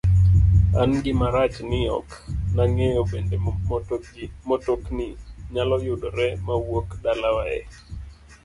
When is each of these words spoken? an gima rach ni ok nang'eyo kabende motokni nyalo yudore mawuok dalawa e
an 0.81 0.91
gima 1.03 1.27
rach 1.35 1.57
ni 1.69 1.81
ok 1.99 2.09
nang'eyo 2.55 3.01
kabende 3.09 3.35
motokni 4.47 5.07
nyalo 5.53 5.75
yudore 5.85 6.27
mawuok 6.45 6.87
dalawa 7.03 7.43
e 7.57 7.59